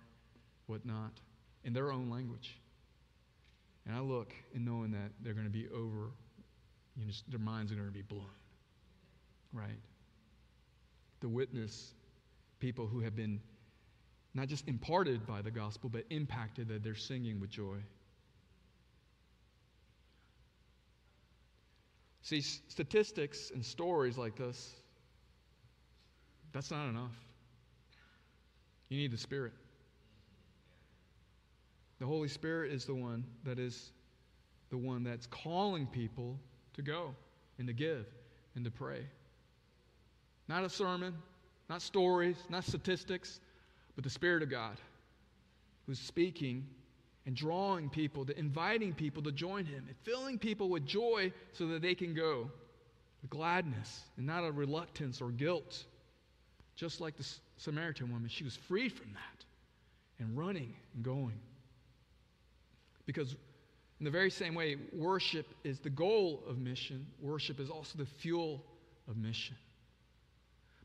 [0.67, 1.11] whatnot,
[1.65, 2.55] in their own language.
[3.85, 6.11] And I look and knowing that they're going to be over,
[6.99, 8.25] you know, their minds are going to be blown.
[9.53, 9.79] Right?
[11.21, 11.93] The witness,
[12.59, 13.39] people who have been
[14.33, 17.77] not just imparted by the gospel, but impacted that they're singing with joy.
[22.21, 24.75] See, statistics and stories like this,
[26.51, 27.15] that's not enough.
[28.89, 29.53] You need the Spirit.
[31.99, 33.91] The Holy Spirit is the one that is
[34.69, 36.39] the one that's calling people
[36.73, 37.15] to go
[37.57, 38.05] and to give
[38.55, 39.05] and to pray.
[40.47, 41.15] Not a sermon,
[41.69, 43.39] not stories, not statistics,
[43.95, 44.77] but the Spirit of God
[45.85, 46.67] who's speaking
[47.25, 51.67] and drawing people, to inviting people to join Him, and filling people with joy so
[51.67, 52.49] that they can go
[53.21, 55.83] with gladness and not a reluctance or guilt.
[56.75, 57.27] Just like the
[57.57, 59.45] Samaritan woman, she was free from that
[60.23, 61.39] and running and going.
[63.05, 63.35] Because,
[63.99, 68.05] in the very same way, worship is the goal of mission, worship is also the
[68.05, 68.63] fuel
[69.09, 69.55] of mission.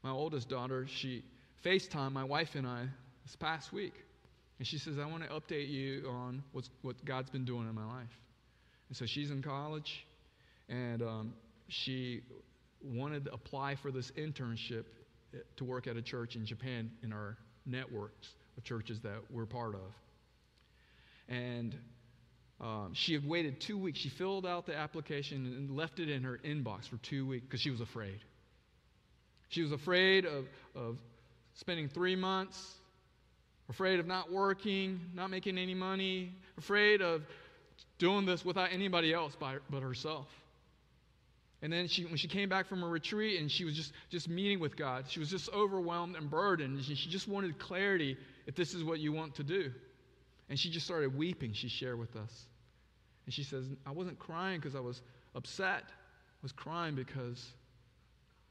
[0.02, 1.22] My oldest daughter, she
[1.64, 2.86] FaceTime my wife and I
[3.24, 3.94] this past week.
[4.58, 7.74] And she says, I want to update you on what's, what God's been doing in
[7.74, 8.18] my life.
[8.88, 10.06] And so she's in college,
[10.68, 11.34] and um,
[11.68, 12.22] she
[12.82, 14.84] wanted to apply for this internship
[15.56, 19.74] to work at a church in Japan in our networks of churches that we're part
[19.74, 19.92] of.
[21.28, 21.74] And
[22.60, 23.98] um, she had waited two weeks.
[23.98, 27.60] She filled out the application and left it in her inbox for two weeks because
[27.60, 28.20] she was afraid.
[29.48, 30.98] She was afraid of, of
[31.54, 32.74] spending three months
[33.68, 37.22] afraid of not working, not making any money, afraid of
[37.98, 40.26] doing this without anybody else by, but herself.
[41.62, 44.28] And then she, when she came back from a retreat and she was just, just
[44.28, 46.84] meeting with God, she was just overwhelmed and burdened.
[46.84, 49.72] She, she just wanted clarity if this is what you want to do.
[50.48, 52.46] And she just started weeping, she shared with us.
[53.26, 55.00] And she says, I wasn't crying because I was
[55.34, 55.84] upset.
[55.86, 57.52] I was crying because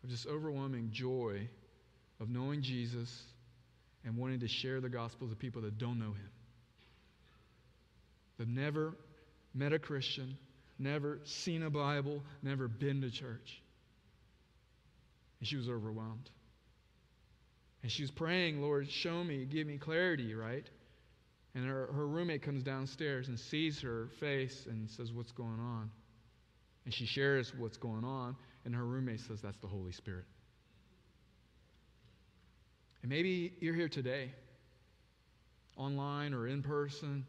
[0.04, 1.48] of just overwhelming joy
[2.20, 3.24] of knowing Jesus
[4.04, 6.30] and wanting to share the gospel to people that don't know him.
[8.38, 8.94] They've never
[9.54, 10.38] met a Christian,
[10.80, 13.62] never seen a Bible, never been to church.
[15.40, 16.30] And she was overwhelmed.
[17.84, 20.68] And she was praying, Lord, show me, give me clarity, right?
[21.56, 25.92] And her, her roommate comes downstairs and sees her face and says, What's going on?
[26.86, 28.36] And she shares what's going on,
[28.66, 30.26] and her roommate says, That's the Holy Spirit.
[33.02, 34.32] And maybe you're here today,
[35.78, 37.26] online or in person.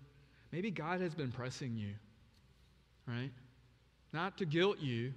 [0.53, 1.95] Maybe God has been pressing you,
[3.07, 3.33] right?
[4.13, 5.13] Not to guilt you,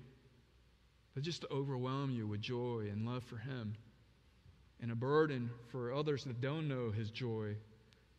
[1.13, 3.75] but just to overwhelm you with joy and love for Him
[4.81, 7.55] and a burden for others that don't know His joy,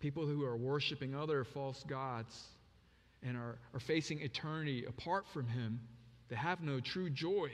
[0.00, 2.46] people who are worshiping other false gods
[3.22, 5.80] and are, are facing eternity apart from Him,
[6.28, 7.50] They have no true joy.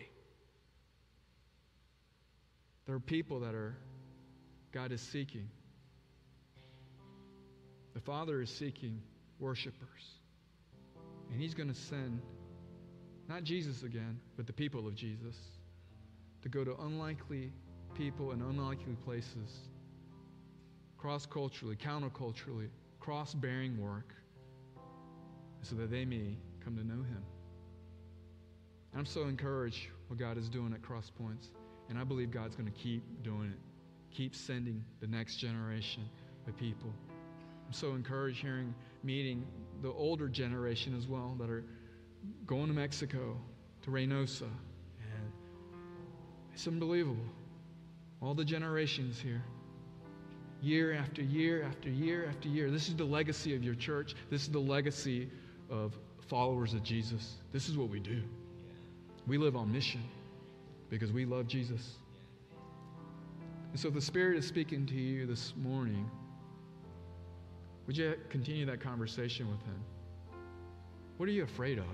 [2.87, 3.77] There are people that are
[4.73, 5.49] God is seeking.
[7.95, 9.01] The Father is seeking
[9.39, 10.19] worshipers.
[11.31, 12.21] And He's going to send
[13.29, 15.37] not Jesus again, but the people of Jesus
[16.43, 17.53] to go to unlikely
[17.95, 19.71] people in unlikely places,
[21.05, 24.15] cross culturally, counterculturally, cross bearing work,
[25.61, 27.23] so that they may come to know Him.
[28.97, 31.51] I'm so encouraged what God is doing at Cross Points,
[31.91, 33.59] and I believe God's going to keep doing it
[34.11, 36.09] keep sending the next generation
[36.47, 36.89] of people.
[37.67, 39.45] I'm so encouraged hearing, meeting
[39.83, 41.65] the older generation as well that are
[42.47, 43.37] going to Mexico,
[43.83, 44.43] to Reynosa.
[44.43, 45.33] And
[46.55, 47.27] it's unbelievable.
[48.23, 49.43] All the generations here.
[50.65, 52.71] Year after year after year after year.
[52.71, 54.15] This is the legacy of your church.
[54.31, 55.29] This is the legacy
[55.69, 55.95] of
[56.27, 57.35] followers of Jesus.
[57.53, 58.23] This is what we do.
[59.27, 60.03] We live on mission
[60.89, 61.99] because we love Jesus.
[63.73, 66.11] And so, if the Spirit is speaking to you this morning,
[67.87, 69.85] would you continue that conversation with Him?
[71.19, 71.85] What are you afraid of?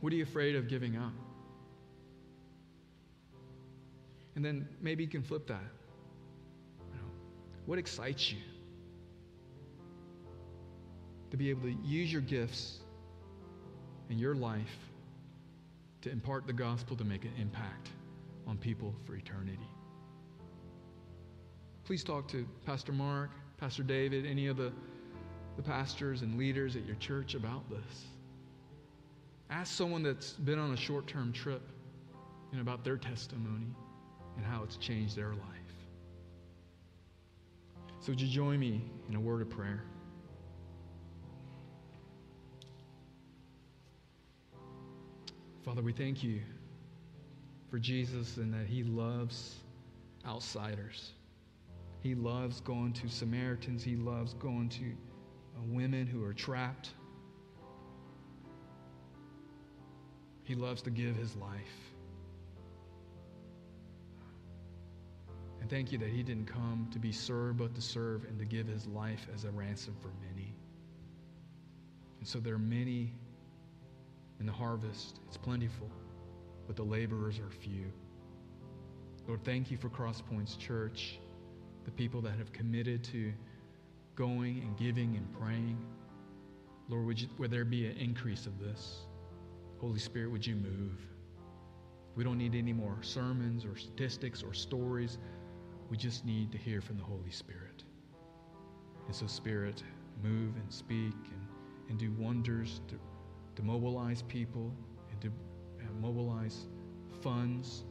[0.00, 1.12] What are you afraid of giving up?
[4.34, 5.62] And then maybe you can flip that.
[7.66, 8.38] What excites you?
[11.30, 12.80] To be able to use your gifts
[14.10, 14.76] in your life
[16.02, 17.90] to impart the gospel to make an impact
[18.46, 19.58] on people for eternity.
[21.84, 24.72] Please talk to Pastor Mark, Pastor David, any of the,
[25.56, 28.04] the pastors and leaders at your church about this.
[29.50, 31.62] Ask someone that's been on a short term trip
[32.50, 33.66] and about their testimony
[34.36, 35.61] and how it's changed their life.
[38.02, 39.84] So, would you join me in a word of prayer?
[45.64, 46.40] Father, we thank you
[47.70, 49.54] for Jesus and that he loves
[50.26, 51.12] outsiders.
[52.00, 56.90] He loves going to Samaritans, he loves going to uh, women who are trapped.
[60.42, 61.91] He loves to give his life.
[65.62, 68.44] And thank you that he didn't come to be served, but to serve and to
[68.44, 70.52] give his life as a ransom for many.
[72.18, 73.12] And so there are many
[74.40, 75.20] in the harvest.
[75.28, 75.88] It's plentiful,
[76.66, 77.92] but the laborers are few.
[79.28, 81.20] Lord, thank you for Crosspoints Church,
[81.84, 83.32] the people that have committed to
[84.16, 85.78] going and giving and praying.
[86.88, 89.02] Lord, would, you, would there be an increase of this?
[89.80, 90.98] Holy Spirit, would you move?
[92.16, 95.18] We don't need any more sermons or statistics or stories.
[95.92, 97.84] We just need to hear from the Holy Spirit.
[99.06, 99.82] And so, Spirit,
[100.22, 101.46] move and speak and,
[101.90, 102.98] and do wonders to,
[103.56, 104.72] to mobilize people
[105.10, 106.64] and to uh, mobilize
[107.20, 107.84] funds,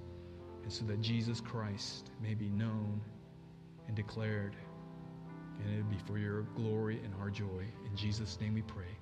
[0.63, 2.99] and so that Jesus Christ may be known
[3.85, 4.55] and declared.
[5.63, 7.67] And it be for your glory and our joy.
[7.85, 8.97] In Jesus' name we pray.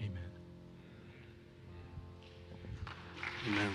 [0.00, 0.18] Amen.
[3.46, 3.70] Amen.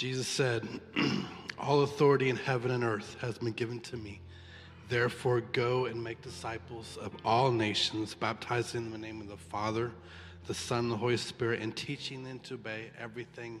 [0.00, 0.66] Jesus said,
[1.58, 4.22] All authority in heaven and earth has been given to me.
[4.88, 9.36] Therefore, go and make disciples of all nations, baptizing them in the name of the
[9.36, 9.90] Father,
[10.46, 13.60] the Son, the Holy Spirit, and teaching them to obey everything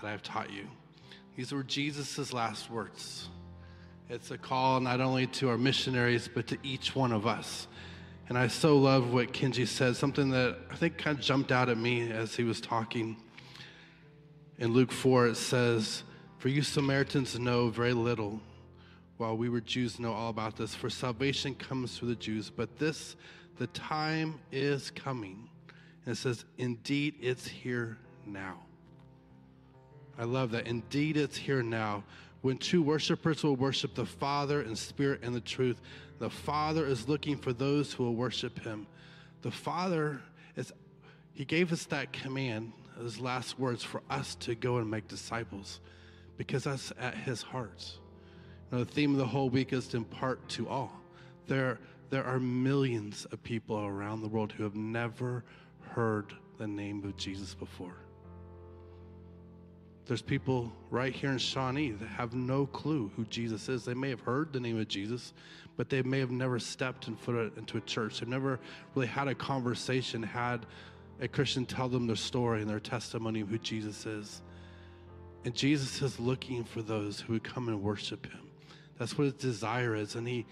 [0.00, 0.68] that I have taught you.
[1.34, 3.28] These were Jesus' last words.
[4.08, 7.66] It's a call not only to our missionaries, but to each one of us.
[8.28, 11.68] And I so love what Kenji said, something that I think kind of jumped out
[11.68, 13.16] at me as he was talking.
[14.58, 16.02] In Luke 4, it says,
[16.38, 18.40] For you Samaritans know very little,
[19.18, 20.74] while we were Jews know all about this.
[20.74, 23.16] For salvation comes through the Jews, but this,
[23.58, 25.50] the time is coming.
[26.06, 28.60] And it says, Indeed, it's here now.
[30.18, 30.66] I love that.
[30.66, 32.02] Indeed, it's here now.
[32.40, 35.82] When true worshipers will worship the Father in spirit and the truth,
[36.18, 38.86] the Father is looking for those who will worship him.
[39.42, 40.22] The Father
[40.54, 40.72] is,
[41.34, 45.80] he gave us that command his last words for us to go and make disciples
[46.36, 47.98] because that's at his heart.
[48.70, 50.92] Now, the theme of the whole week is to impart to all.
[51.46, 51.78] There,
[52.10, 55.44] there are millions of people around the world who have never
[55.80, 57.96] heard the name of Jesus before.
[60.06, 63.84] There's people right here in Shawnee that have no clue who Jesus is.
[63.84, 65.32] They may have heard the name of Jesus,
[65.76, 68.20] but they may have never stepped and foot into a church.
[68.20, 68.60] They've never
[68.94, 70.64] really had a conversation, had
[71.20, 74.42] a Christian tell them their story and their testimony of who Jesus is.
[75.44, 78.50] And Jesus is looking for those who would come and worship him.
[78.98, 80.14] That's what his desire is.
[80.14, 80.46] And he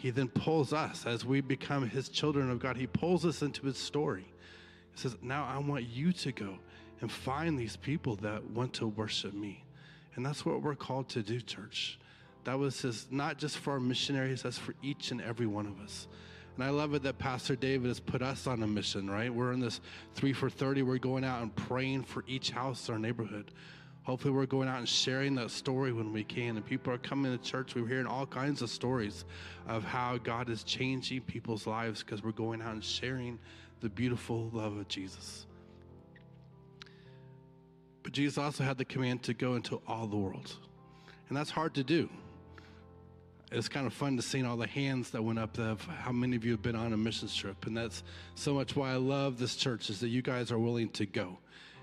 [0.00, 2.78] he then pulls us as we become his children of God.
[2.78, 4.24] He pulls us into his story.
[4.92, 6.58] He says, Now I want you to go
[7.02, 9.62] and find these people that want to worship me.
[10.16, 11.98] And that's what we're called to do, church.
[12.44, 15.78] That was his, not just for our missionaries, that's for each and every one of
[15.80, 16.08] us.
[16.56, 19.32] And I love it that Pastor David has put us on a mission, right?
[19.32, 19.80] We're in this
[20.14, 20.82] three for 30.
[20.82, 23.52] We're going out and praying for each house in our neighborhood.
[24.02, 26.56] Hopefully, we're going out and sharing that story when we can.
[26.56, 27.74] And people are coming to church.
[27.74, 29.24] We're hearing all kinds of stories
[29.68, 33.38] of how God is changing people's lives because we're going out and sharing
[33.80, 35.46] the beautiful love of Jesus.
[38.02, 40.56] But Jesus also had the command to go into all the world.
[41.28, 42.08] And that's hard to do.
[43.52, 46.36] It's kind of fun to see all the hands that went up of how many
[46.36, 47.66] of you have been on a missions trip.
[47.66, 48.04] And that's
[48.36, 51.38] so much why I love this church is that you guys are willing to go.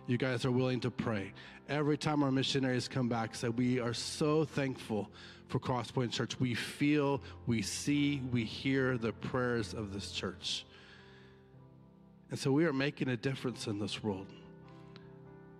[0.07, 1.33] You guys are willing to pray.
[1.67, 5.11] Every time our missionaries come back, say we are so thankful
[5.49, 6.39] for Crosspoint Church.
[6.39, 10.65] We feel, we see, we hear the prayers of this church.
[12.29, 14.27] And so we are making a difference in this world.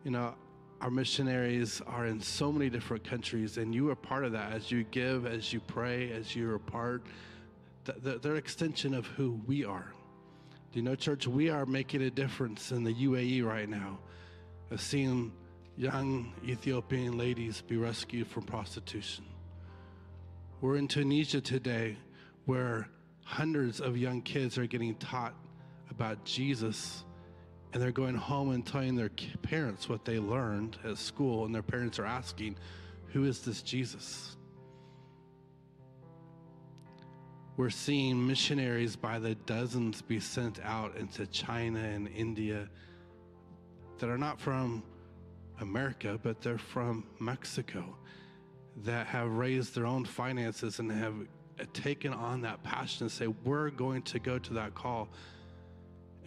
[0.06, 0.36] You know,
[0.82, 4.72] our missionaries are in so many different countries, and you are part of that as
[4.72, 7.04] you give, as you pray, as you're a part.
[7.84, 9.92] They're an extension of who we are.
[10.72, 13.98] Do you know, church, we are making a difference in the UAE right now
[14.70, 15.32] of seeing
[15.78, 19.24] young Ethiopian ladies be rescued from prostitution.
[20.60, 21.98] We're in Tunisia today
[22.46, 22.90] where
[23.24, 25.34] hundreds of young kids are getting taught
[25.90, 27.04] about Jesus
[27.74, 29.12] and they're going home and telling their
[29.42, 32.56] parents what they learned at school and their parents are asking,
[33.08, 34.38] Who is this Jesus?
[37.58, 42.70] We're seeing missionaries by the dozens be sent out into China and India
[43.98, 44.84] that are not from
[45.60, 47.96] America, but they're from Mexico
[48.84, 51.16] that have raised their own finances and have
[51.74, 55.10] taken on that passion and say, We're going to go to that call.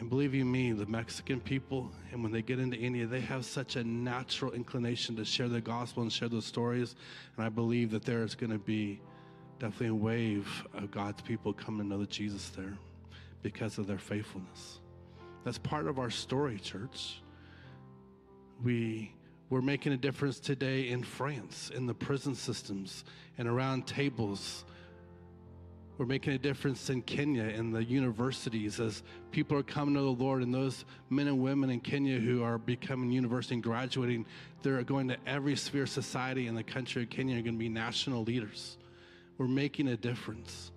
[0.01, 3.45] And believe you me, the Mexican people, and when they get into India, they have
[3.45, 6.97] such a natural inclination to share the gospel and share those stories.
[7.37, 8.99] And I believe that there is going to be
[9.59, 12.79] definitely a wave of God's people coming to know the Jesus there
[13.43, 14.81] because of their faithfulness.
[15.45, 17.21] That's part of our story, church.
[18.65, 19.13] We
[19.51, 23.05] we're making a difference today in France, in the prison systems,
[23.37, 24.65] and around tables.
[26.01, 30.07] We're making a difference in Kenya, in the universities, as people are coming to the
[30.07, 34.25] Lord, and those men and women in Kenya who are becoming university and graduating,
[34.63, 37.59] they're going to every sphere of society in the country of Kenya are going to
[37.59, 38.79] be national leaders.
[39.37, 40.73] We're making a difference.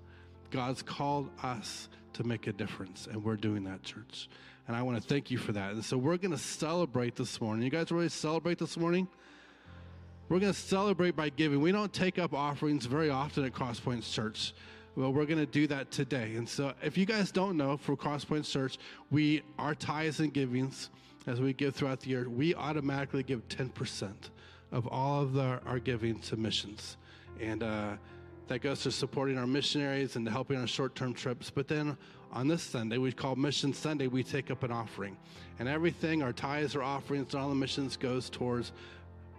[0.52, 4.28] God's called us to make a difference, and we're doing that, church.
[4.68, 5.72] And I want to thank you for that.
[5.72, 7.64] And so we're going to celebrate this morning.
[7.64, 9.08] You guys ready to celebrate this morning?
[10.28, 11.62] We're going to celebrate by giving.
[11.62, 14.54] We don't take up offerings very often at Crosspoints Church.
[14.96, 16.36] Well, we're going to do that today.
[16.36, 18.78] And so if you guys don't know, for Crosspoint Church,
[19.10, 20.90] we, our tithes and givings,
[21.26, 24.14] as we give throughout the year, we automatically give 10%
[24.72, 26.98] of all of the, our giving to missions.
[27.40, 27.94] And, uh,
[28.48, 31.50] that goes to supporting our missionaries and to helping on short term trips.
[31.50, 31.98] But then
[32.32, 35.18] on this Sunday, we call Mission Sunday, we take up an offering.
[35.60, 38.72] And everything, our tithes, our offerings, and all the missions goes towards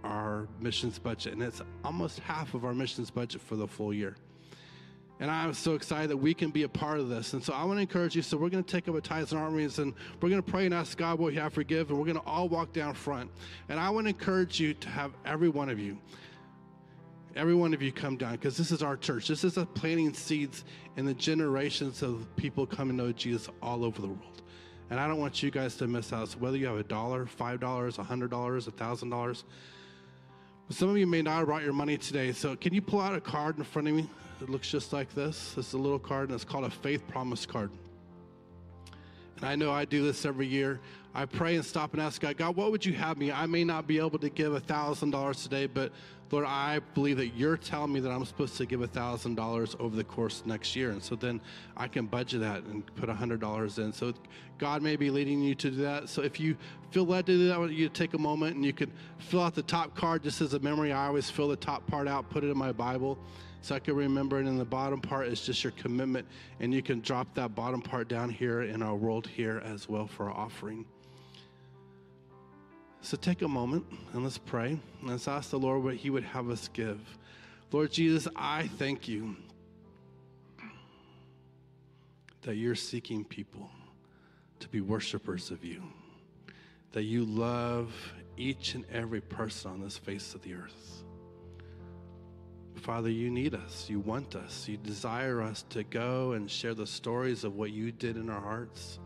[0.02, 1.34] our missions budget.
[1.34, 4.16] And it's almost half of our missions budget for the full year.
[5.25, 7.33] And I'm so excited that we can be a part of this.
[7.33, 8.20] And so I want to encourage you.
[8.20, 10.66] So we're going to take up a tithes and offerings and we're going to pray
[10.66, 11.89] and ask God what you have forgive.
[11.89, 13.31] And we're going to all walk down front.
[13.70, 15.97] And I want to encourage you to have every one of you
[17.37, 19.27] every one of you come down because this is our church.
[19.27, 20.62] This is a planting seeds
[20.99, 24.43] in the generations of people coming to know Jesus all over the world.
[24.91, 26.29] And I don't want you guys to miss out.
[26.29, 29.45] So whether you have a dollar, five dollars, a hundred dollars, a thousand dollars.
[30.68, 32.33] Some of you may not have brought your money today.
[32.33, 34.07] So can you pull out a card in front of me?
[34.41, 35.55] It looks just like this.
[35.57, 37.70] It's a little card, and it's called a faith promise card.
[39.37, 40.80] And I know I do this every year.
[41.14, 43.30] I pray and stop and ask God, God, what would you have me?
[43.30, 45.93] I may not be able to give a thousand dollars today, but
[46.30, 49.76] Lord, I believe that you're telling me that I'm supposed to give a thousand dollars
[49.78, 50.91] over the course next year.
[50.91, 51.41] And so then
[51.76, 53.93] I can budget that and put a hundred dollars in.
[53.93, 54.12] So
[54.59, 56.09] God may be leading you to do that.
[56.09, 56.57] So if you
[56.91, 59.62] feel led to do that, you take a moment and you can fill out the
[59.62, 60.91] top card just as a memory.
[60.93, 63.16] I always fill the top part out, put it in my Bible
[63.64, 64.46] so I can remember it.
[64.46, 66.28] And the bottom part is just your commitment.
[66.60, 70.06] And you can drop that bottom part down here in our world here as well
[70.06, 70.84] for our offering.
[73.00, 74.78] So take a moment and let's pray.
[75.02, 77.00] Let's ask the Lord what He would have us give.
[77.72, 79.34] Lord Jesus, I thank you
[82.42, 83.70] that you're seeking people
[84.60, 85.82] to be worshipers of you,
[86.92, 87.94] that you love
[88.36, 91.03] each and every person on this face of the earth.
[92.77, 93.89] Father, you need us.
[93.89, 94.68] You want us.
[94.68, 98.41] You desire us to go and share the stories of what you did in our
[98.41, 98.99] hearts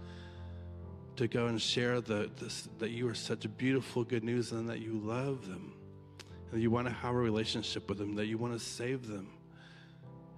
[1.18, 4.78] to go and share the, this, that you are such beautiful good news and that
[4.78, 5.72] you love them.
[6.52, 9.28] And you want to have a relationship with them, that you want to save them.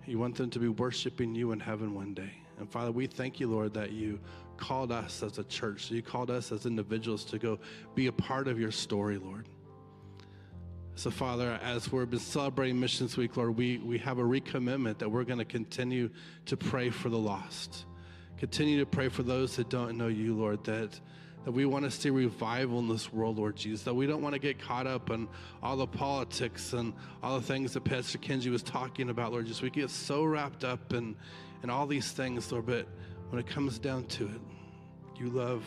[0.07, 2.33] You want them to be worshiping you in heaven one day.
[2.59, 4.19] And Father, we thank you, Lord, that you
[4.57, 7.59] called us as a church, you called us as individuals to go
[7.95, 9.49] be a part of your story, Lord.
[11.01, 15.09] So, Father, as we've been celebrating Missions Week, Lord, we, we have a recommitment that
[15.09, 16.11] we're going to continue
[16.45, 17.87] to pray for the lost
[18.37, 21.01] Continue to pray for those that don't know you, Lord, that,
[21.47, 24.35] that we want to see revival in this world, Lord Jesus, that we don't want
[24.35, 25.27] to get caught up in
[25.63, 26.93] all the politics and
[27.23, 29.63] all the things that Pastor Kenji was talking about, Lord Jesus.
[29.63, 31.17] We get so wrapped up in,
[31.63, 32.87] in all these things, Lord, but
[33.31, 34.41] when it comes down to it,
[35.19, 35.65] you love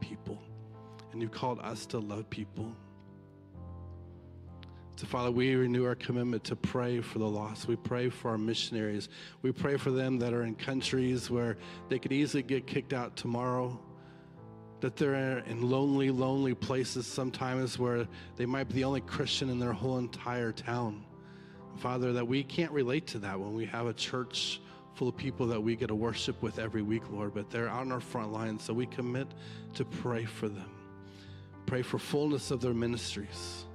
[0.00, 0.42] people,
[1.12, 2.74] and you've called us to love people.
[5.04, 7.68] So, Father, we renew our commitment to pray for the lost.
[7.68, 9.10] We pray for our missionaries.
[9.42, 11.58] We pray for them that are in countries where
[11.90, 13.78] they could easily get kicked out tomorrow,
[14.80, 19.58] that they're in lonely, lonely places sometimes where they might be the only Christian in
[19.58, 21.04] their whole entire town.
[21.76, 24.62] Father, that we can't relate to that when we have a church
[24.94, 27.92] full of people that we get to worship with every week, Lord, but they're on
[27.92, 29.28] our front lines, So we commit
[29.74, 30.70] to pray for them,
[31.66, 33.66] pray for fullness of their ministries.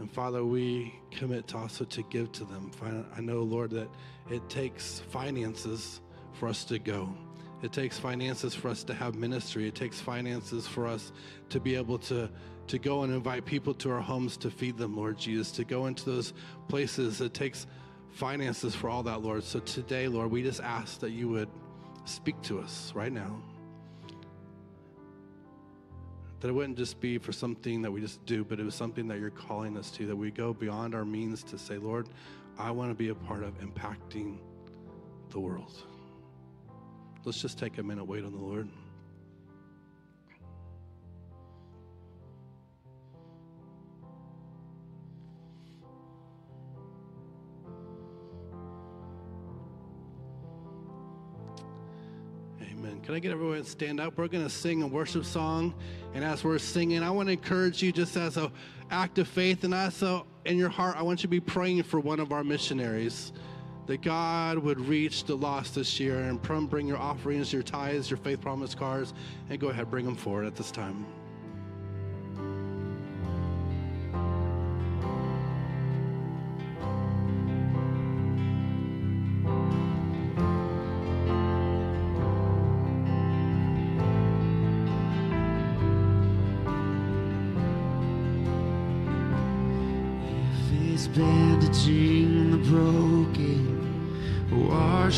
[0.00, 2.70] And Father, we commit to also to give to them.
[3.14, 3.90] I know, Lord, that
[4.30, 6.00] it takes finances
[6.32, 7.14] for us to go.
[7.62, 9.68] It takes finances for us to have ministry.
[9.68, 11.12] It takes finances for us
[11.50, 12.30] to be able to,
[12.68, 15.84] to go and invite people to our homes to feed them, Lord Jesus, to go
[15.84, 16.32] into those
[16.68, 17.20] places.
[17.20, 17.66] It takes
[18.08, 19.44] finances for all that, Lord.
[19.44, 21.50] So today, Lord, we just ask that you would
[22.06, 23.42] speak to us right now.
[26.40, 29.06] That it wouldn't just be for something that we just do, but it was something
[29.08, 32.08] that you're calling us to, that we go beyond our means to say, Lord,
[32.58, 34.38] I want to be a part of impacting
[35.28, 35.72] the world.
[37.24, 38.68] Let's just take a minute, wait on the Lord.
[53.02, 54.16] Can I get everyone to stand up?
[54.18, 55.74] We're going to sing a worship song.
[56.14, 58.50] And as we're singing, I want to encourage you just as an
[58.90, 62.00] act of faith and also in your heart, I want you to be praying for
[62.00, 63.32] one of our missionaries
[63.86, 66.40] that God would reach the lost this year and
[66.70, 69.14] bring your offerings, your tithes, your faith promise cards,
[69.48, 71.06] and go ahead, bring them forward at this time.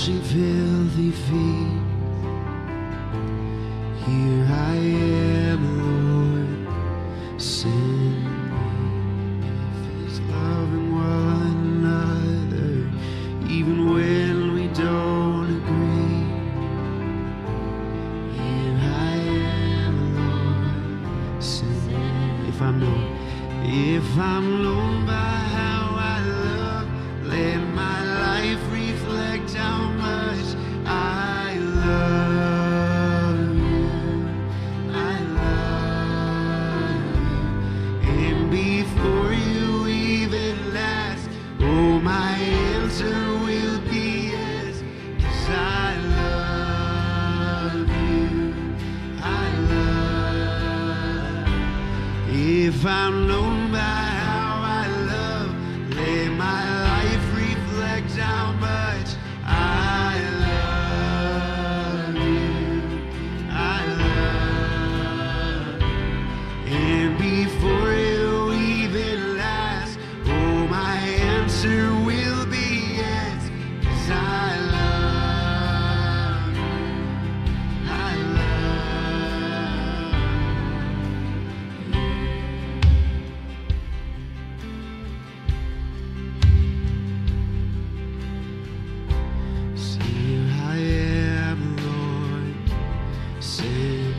[0.02, 1.51] Washing filthy feet.